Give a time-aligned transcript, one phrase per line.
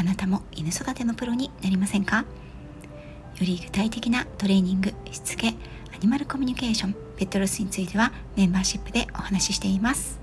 [0.00, 2.20] あなたも犬育てのプロになりませんか？
[2.20, 2.24] よ
[3.40, 5.52] り具体的なトレーニングしつけア
[6.00, 10.18] ニマルコミュニケーションペットロスについてはメンバーシップでお話ししています。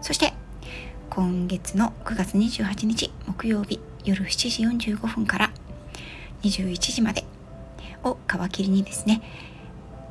[0.00, 0.32] そして
[1.10, 5.50] 今月の9月28日木曜日夜7時45分から
[6.42, 7.24] 21時まで
[8.04, 9.22] を皮切りにですね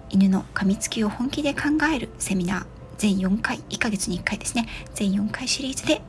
[0.09, 1.61] 犬の噛みつきを本気で考
[1.93, 2.65] えるセミナー
[2.97, 6.01] 全4回1ヶ月に1回ですね全4回シリーズで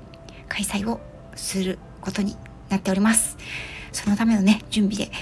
[0.48, 1.00] 開催を
[1.36, 2.36] することに
[2.68, 3.36] なっております。
[3.92, 5.12] そのためのね準備で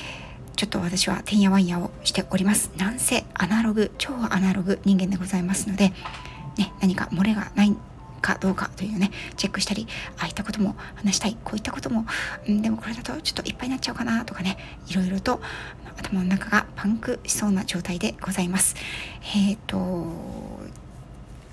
[0.56, 2.70] ちょっと私はてんやわんやをしております。
[2.76, 5.92] なんせアナログ超アナログ人間でございますので
[6.56, 7.76] ね何か漏れがない
[8.22, 9.86] かどうかというねチェックしたり
[10.18, 12.06] ああいったことも話したいこういったことも、
[12.50, 14.56] ん、でもこれだとちょっといっぱいになっちゃうかなとかね
[14.88, 15.40] いろいろと
[15.98, 18.76] 頭の中がパンクしそうな状態でございます。
[19.34, 19.76] えっ、ー、と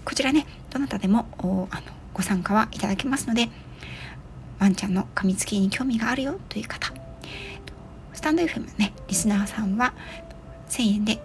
[0.05, 1.67] こちらねどなたでもあの
[2.13, 3.49] ご参加はいただけますので
[4.59, 6.93] ワンちゃんの噛みつきに興味があるよという方。
[8.13, 9.93] スタンド FM のねリスナーさんは
[10.69, 11.21] 1000円で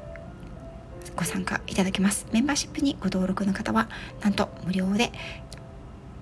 [1.17, 2.27] ご参加いただけます。
[2.33, 3.89] メンバーシップにご登録の方は
[4.23, 5.11] なんと無料で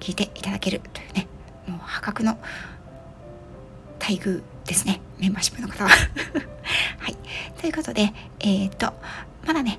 [0.01, 1.27] 聞いていただけるというね
[1.67, 2.39] もう破格の
[4.01, 5.01] 待遇ですね。
[5.19, 5.91] メンバーシップの方は。
[6.99, 7.17] はい。
[7.61, 8.95] ということでえっ、と
[9.47, 9.79] まだね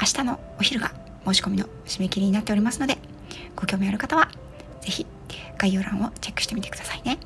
[0.00, 0.92] 明日のお昼が
[1.24, 2.98] 申し込みの締め切りになっておりますので
[3.54, 4.28] ご興味ある方は
[4.80, 5.06] 是非
[5.58, 7.18] 概要欄をチェックしてみてくださいね。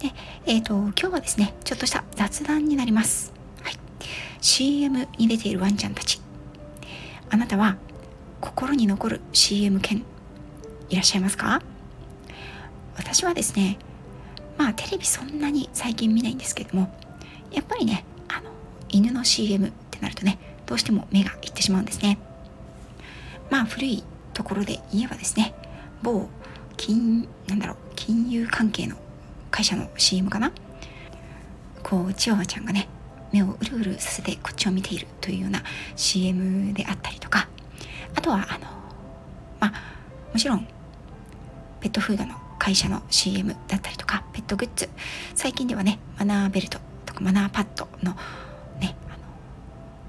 [0.00, 0.12] で、
[0.46, 3.32] えっ、ー、と、今日はですね、ちょっとした雑談になります。
[3.62, 3.74] はい。
[4.40, 6.20] CM に出ているワンちゃんたち。
[7.30, 7.76] あなたは
[8.40, 10.04] 心に残る CM 犬
[10.88, 11.60] いらっしゃいますか？
[12.96, 13.78] 私はですね、
[14.56, 16.94] まあテレビそんなに最近見ないんですけども、
[17.50, 18.50] やっぱりね、あの、
[18.88, 22.18] 犬の CM ってなるとね、どうしても目がいってしまうんですね。
[23.50, 25.54] まあ古いところで言えばですね、
[26.02, 26.28] 某
[26.78, 28.96] 金なんだろう金融関係の
[29.50, 30.52] 会社の CM かな？
[31.82, 32.88] こうチワワちゃんがね
[33.32, 35.62] 目をうるうるさせてこっちを見ているというような
[35.96, 37.48] CM であったりとか
[38.14, 38.66] あとはあの
[39.60, 39.72] まあ
[40.32, 40.66] もちろん
[41.80, 44.88] ペットフードの会社の CM だったりとかペットグッズ
[45.34, 48.12] 最近ではねマナーベルトとかマナーパッドの
[48.80, 49.18] ねあの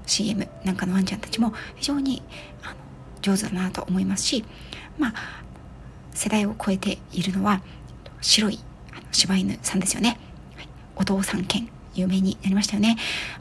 [0.06, 2.22] CM なんかのワンちゃんたちも非常に
[2.62, 2.74] あの
[3.22, 4.44] 上手だなと思いますし
[4.98, 5.14] まあ
[6.14, 7.62] 世代を超えているのは
[8.20, 8.58] 白い
[9.12, 10.18] 柴犬さんですよね、
[10.56, 12.96] はい、お父さん犬有名になりましたよね。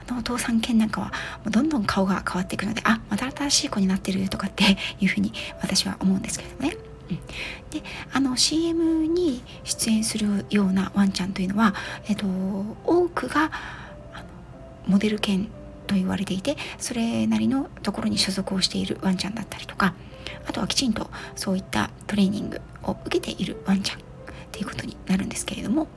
[0.08, 1.14] あのお父さん犬なんかは
[1.50, 6.76] どんどん顔が変わっていくのであまた新しい子になってるとかっていうふうに私は思うんですけどね。
[7.12, 7.16] うん、
[7.70, 11.74] であの CM に出演するようなワンちゃんというのは、
[12.08, 12.26] えっと、
[12.86, 13.52] 多くが
[14.86, 15.48] モデル犬
[15.88, 19.96] と言われていてそれなりのところに所属をしているワンちゃんだったりとか
[20.48, 24.02] あとはきちんとそういったトレーニングを受けているワンちゃんっ
[24.52, 25.88] ていうことになるんですけれども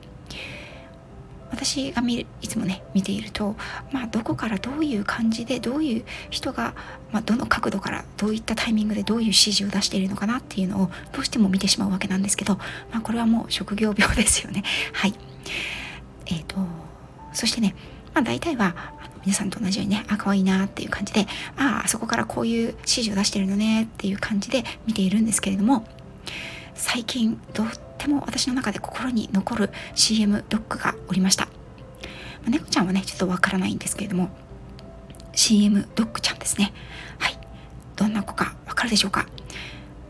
[1.53, 3.55] 私が見るいつもね見ていると、
[3.91, 6.73] まあ、どこからどういう感じでどういう人が、
[7.11, 12.55] まあ、どの角度からどういったタイミングでどういう指示を出しているのかなっていうのをどうしても見てしまうわけなんですけど、
[12.91, 14.63] まあ、これはもう職業病ですよね。
[14.93, 15.13] はい
[16.25, 16.55] えーと、
[17.33, 17.75] そしてね、
[18.13, 18.75] まあ、大体は
[19.25, 25.85] 皆さんと同じようにねあ可愛いなっていう感じでああそこからこういう指示を出してるのねっていう感じで見ているんですけれども
[26.75, 31.51] 最近とっても私の中で心に残る CM ドッグがおりました、ま
[32.47, 34.29] あ、猫ちゃんはねちょっとわからないんですけれども
[35.35, 36.73] CM ドッグちゃんですね。
[37.17, 37.39] はい。
[37.95, 39.25] どんな子かわかるでしょうか？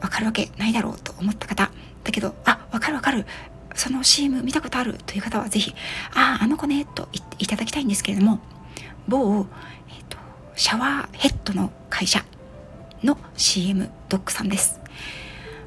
[0.02, 1.72] わかるわけないだろうと思った方。
[2.04, 3.26] だけどあわかるわかる。
[3.76, 5.74] その CM 見たことあるという方はぜひ
[6.14, 8.40] あああの子ねと言っていただきたいんですけれども
[9.08, 9.46] 某、
[9.90, 10.18] えーと、
[10.56, 12.24] シャワーヘッドの会社
[13.04, 14.80] の CM ドッグさんです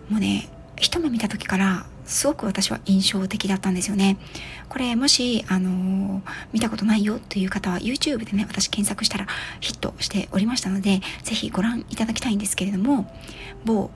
[0.08, 0.48] もうね
[0.78, 4.16] 一目見た時からすごく私は印象的だったんですよね。
[4.68, 6.22] これもし、あのー、
[6.52, 9.26] 見たことないよという方は YouTube でね、私検索したら
[9.60, 13.12] ヒットしておりましたので、ぜひご覧いただきたいんですけれども、
[13.64, 13.90] 某、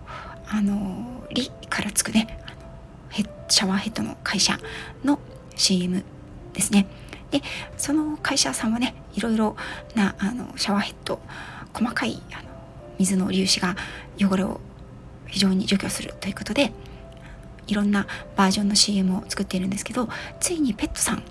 [0.48, 2.38] あのー、リからつくね、
[3.10, 4.58] あのヘシャワーヘッドの会社
[5.04, 5.18] の
[5.56, 6.04] CM
[6.52, 6.86] ですね。
[7.30, 7.42] で、
[7.76, 9.56] その会社さんはね、いろいろ
[9.94, 11.20] な、あの、シャワーヘッド、
[11.72, 12.50] 細かい、あの、
[12.98, 13.76] 水の粒子が
[14.18, 14.60] 汚れを
[15.26, 16.72] 非常に除去するということで
[17.66, 20.08] いろんなバージョンの CM を作っているんですけど
[20.40, 21.22] ついにペットさん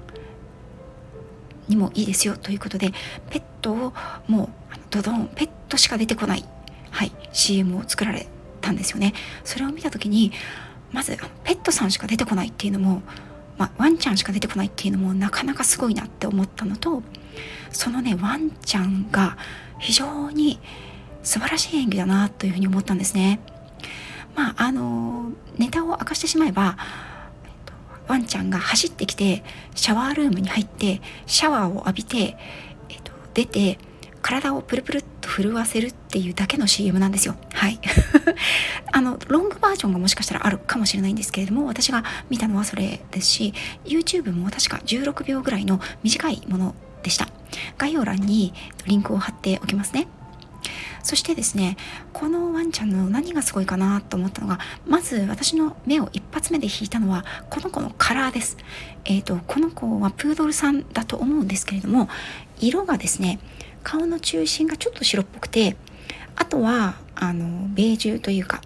[1.68, 2.92] にもいいですよということで
[3.30, 3.94] ペットを
[4.28, 4.50] もう
[4.90, 6.46] ドドンペットしか出てこない、
[6.90, 8.28] はい、CM を作られ
[8.62, 10.32] たんですよねそれを見た時に
[10.92, 13.02] まずペットさんしか出てこないっていうのも、
[13.58, 17.04] まあ、ワンちゃんしか出てこないっていうのもなかなかすごいなって思ったのと
[17.72, 19.38] そのねワンちゃんが
[19.80, 20.60] 非常に
[21.24, 23.40] 素晴らしい演技だなというふうに思ったんですね。
[24.36, 26.78] まああのネタを明かしてしまえば
[28.08, 29.44] ワンちゃんが走ってきて
[29.76, 32.38] シャワールームに入ってシャワーを浴びて、
[32.90, 33.78] えっと、出て
[34.22, 37.36] 体をプルプルっと震わせるっていうだけの CM なんですよ。
[37.54, 37.80] はい。
[38.92, 43.54] あの、ロングバージョンがもしかしたらあるかもしれないんですけれども、私が見たのはそれですし、
[43.86, 47.28] YouTube も確か16秒ぐらいの短いものでした。
[47.78, 48.54] 概要欄に
[48.86, 50.08] リンクを貼っておきますね。
[51.04, 51.78] そしてですね
[52.14, 58.58] このワンちゃんの何がすごいかなと思ったのがまず私の目を一発目で引いたのはこの子のカラーです。
[59.06, 62.10] えーと、この子はプードルさんだと思うんですけれども
[62.60, 63.40] 色がですね
[63.84, 65.76] 顔の中心がちょっと白っぽくて
[66.36, 68.62] あとはあのベージュというか、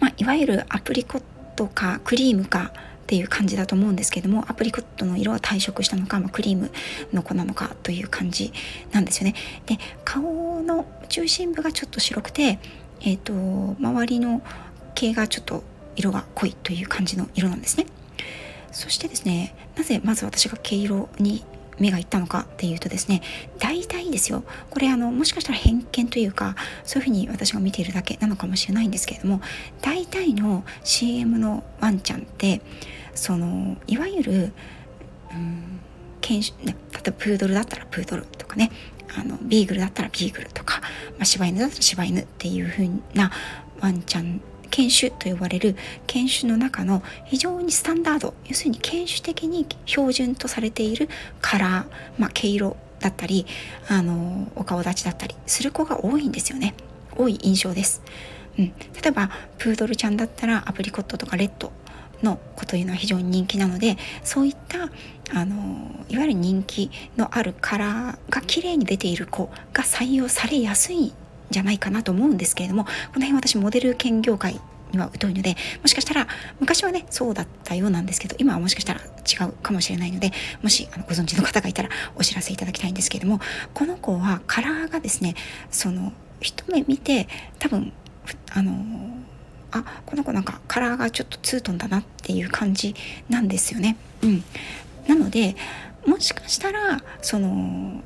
[0.00, 1.22] まあ、いわゆるアプリコッ
[1.56, 6.72] トかクリームかっていう感じだと思うんですけどもアプリコットの色は退色したのか、まあ、クリーム
[7.12, 8.52] の子なのかという感じ
[8.90, 9.34] なんですよね。
[9.66, 12.58] で顔の中心部がちょっと白くて、
[13.00, 13.32] えーと、
[13.80, 14.42] 周りの
[14.94, 15.62] 毛がちょっと
[15.94, 17.86] 色が濃いという感じの色なんですね。
[18.72, 21.44] そしてですねなぜまず私が毛色に
[21.78, 23.22] 目がいったのかっていうとですね
[23.58, 24.44] 大体ですよ。
[24.70, 29.40] これあのもしかしたら偏見というかそういうふうに私が見ているだけなのかもしれないんですけれども
[29.82, 32.60] 大体の CM のワンちゃんって
[33.14, 34.52] そのいわゆる、
[35.32, 35.80] うん、
[36.20, 38.70] 犬種、例えばプードルだったらプードルとかね
[39.18, 40.80] あのビーグルだったらビーグルとか、
[41.12, 43.30] まあ、柴犬だったら柴犬っていう風な
[43.80, 44.40] ワンちゃん
[44.76, 45.74] 犬種と呼ばれる
[46.06, 51.08] 犬種の中の非常にスタンダード要するに犬種的に標準とされている
[51.40, 53.46] カラー、まあ、毛色だったり
[53.88, 56.74] あのお顔立ちだったりする子が多いんですよね。
[57.16, 58.02] 多い印象です、
[58.58, 58.74] うん、例
[59.06, 61.72] えばプードルちゃんだったらアプリコットとかレッド
[62.22, 64.90] の子というのは非常に人気なのでそういった
[65.32, 71.14] あのいわゆる人気のあるカラーが綺麗に出ている子が採用されやすい
[71.50, 72.90] じゃないかなと思うんですけれどもこ
[73.20, 74.60] の辺私モデル兼業界
[74.92, 76.26] には疎いのでもしかしたら
[76.60, 80.32] 昔はねそうだったようなんですけど今はもしかしたら違うかもしれないので
[80.62, 83.40] もしあのご存知の方がいたらお知らせいただきたいんですけれども
[83.74, 85.34] この子はカラーがですね
[85.70, 87.28] その一目見て
[87.58, 87.92] 多分
[88.52, 88.72] あの
[89.72, 92.94] あこの子なんかカラーがちょっとツートンだなっていう感じ
[93.28, 93.96] なんですよね。
[94.22, 94.44] うん、
[95.06, 95.56] なので
[96.06, 98.02] もしかしたらその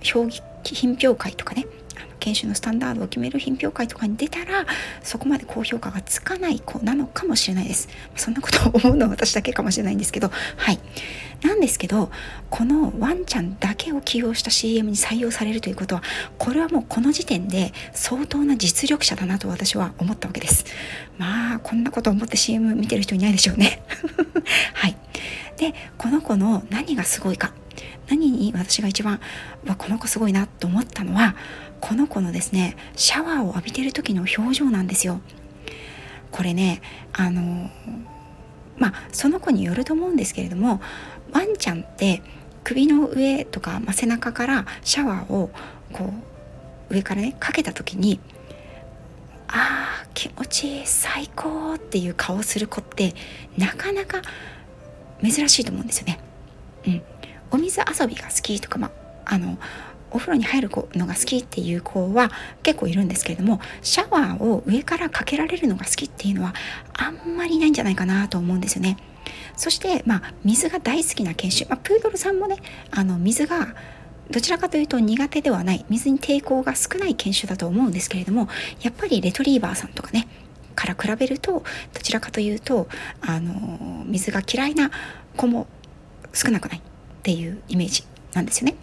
[0.00, 1.66] 評議品評会とかね
[2.18, 4.66] 研修のスタンダードを決める品評会とかに出たら
[5.02, 7.88] そこまで高評価がつかない子なのかもしれないです。
[8.16, 10.30] そんなことを思うのは私だけかもしれないんですけど。
[10.56, 10.78] はい。
[11.42, 12.10] なんですけど
[12.50, 16.02] このワンちゃんだけを起用した CM に採用されるということは
[16.38, 20.64] これはもうこの時点で相当な実力者だなと私は思ったわけです。
[21.18, 23.82] まあこんなこと思って CM 見てる人いないでしょうね。
[24.74, 24.96] はい。
[25.56, 27.52] でこの子の何がすごいか。
[28.08, 29.20] 何に私が一番
[29.66, 31.36] わこの子すごいなと思ったのは
[31.80, 35.20] この子のですねシャワーを浴びてる時の表情なんですよ
[36.30, 36.80] これね
[37.12, 37.70] あの
[38.78, 40.80] まあその子によると思うんですけれども
[41.32, 42.22] ワンちゃんって
[42.64, 45.50] 首の上とか、まあ、背中からシャワーを
[45.92, 46.12] こ
[46.90, 48.20] う上からねかけた時に
[49.48, 53.14] あー気持ちいい最高っていう顔する子って
[53.56, 54.22] なかなか
[55.22, 56.20] 珍しいと思うんですよね。
[56.86, 57.02] うん、
[57.50, 58.90] お水遊びが好きとか、ま、
[59.24, 59.58] あの
[60.10, 62.30] お風呂に入るのが好きっていう子は
[62.62, 66.54] 結構いるんですけれどもシャワーを上からかけられるのが好きっていうのは
[66.94, 68.96] あんまりないんじゃないかなと思うんですよね。
[69.56, 72.56] そして、まあ、水が大好きな犬種、まあ、プードルさんもね
[72.90, 73.74] あの水が
[74.30, 78.48] どちらかというと苦手ではない水に抵抗が少ない犬種だと思うんですけれども
[78.80, 80.28] やっぱりレトリーバーさんとかね
[80.74, 81.62] から比べると
[81.92, 82.88] どちらかというと
[83.20, 84.90] あの水が嫌いな
[85.36, 85.66] 子も
[86.32, 86.82] 少なくないっ
[87.22, 88.76] ていうイメージなんですよね。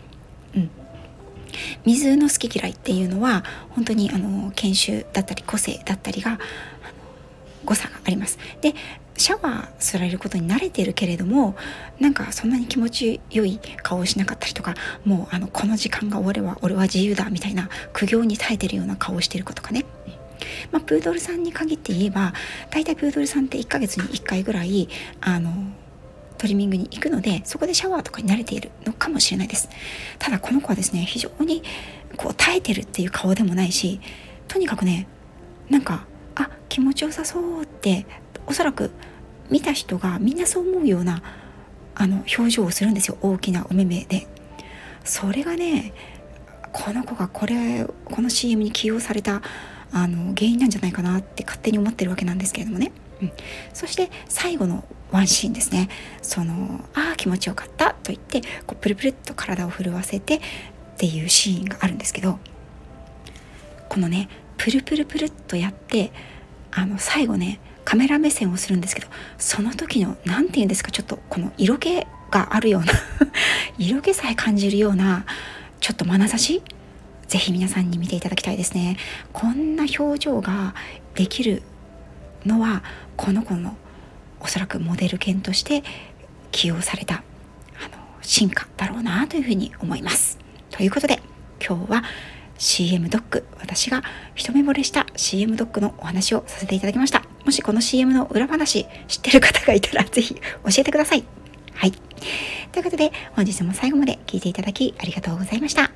[1.86, 6.40] 水の好き嫌いっていうのは本当にあの研修だったり個性だったりが
[7.66, 8.38] 誤差があります。
[8.62, 8.74] で
[9.18, 11.56] シャワーすられることに慣れてるけれども
[12.00, 19.86] なんかそんなに気持ちよい顔をしなかったりとかもうあのこの時間が終われば俺は自由だみたいな苦行に耐えてるような顔をしてる子とかね。
[20.72, 22.32] まあ、プードルさんに限って言えば
[22.70, 24.88] 大体プードルさんって1ヶ月に1回ぐらい
[25.20, 25.52] あの
[26.38, 29.70] トリミングに行くのでそこでシャワーとかに慣れているのかもしれないです。
[30.20, 31.64] ただこの子はですね非常に
[32.16, 34.00] こう耐えてるっていう顔でもないし
[34.48, 35.08] とにかくね
[35.70, 38.06] なんかあ気持ちよさそうって
[38.46, 38.92] おそらく
[39.50, 41.22] 見た人がみんなそう思うような
[41.96, 43.18] あの表情をするんですよ。
[43.22, 44.28] 大きなお目目で。
[45.04, 45.94] それがね
[46.74, 49.42] この子がこれこの CM に起用された
[49.92, 52.92] あの原因なんじゃないかなって勝手に思ってるわけなんですけれどもね、
[53.22, 53.32] うん、
[53.74, 55.90] そして最後のワンシーンですね。
[56.22, 60.40] そのああ気持ちよかったと言ってこうプルプルっと体を震わせてっ
[60.98, 62.40] ていうシーンがあるんですけど
[63.90, 66.12] このねプルプルプルっとやって
[66.72, 69.08] あの最後ねカメラ目線をするんですけど
[69.38, 72.94] その時の何て言うんですかちょっとこの色気があるような
[73.80, 75.26] 色気さえ感じるような
[75.80, 76.62] ちょっと眼差し
[77.28, 78.98] ぜひ皆さんに見ていただきたいですね。
[79.34, 80.76] こんな表情が
[81.14, 81.62] できる
[82.46, 82.84] のは
[83.16, 83.76] この子の
[84.40, 85.84] おそらくモデル犬として
[86.52, 87.24] 起用されたあの
[88.22, 90.38] 進化だろうなというふうに思います。
[90.70, 91.20] ということで
[91.66, 92.04] 今日は
[92.58, 94.02] CM ドッグ私が
[94.36, 97.24] 一目惚れした CM ドッグのお話をさせていただきました。
[97.46, 100.42] もしこの CM の裏話知ってる方がいたらぜひ教
[100.78, 101.24] えてください。
[101.74, 101.92] はい。
[102.72, 105.92] ということで本日も最後まで聞いていただきありがとうございました。